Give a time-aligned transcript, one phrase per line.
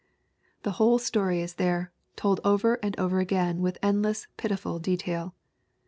[0.63, 4.25] The whole story is there, told HONORE WILLSIE 351 over and over again with endless,
[4.35, 5.35] pitiful detail.